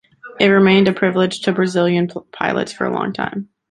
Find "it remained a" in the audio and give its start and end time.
0.39-0.93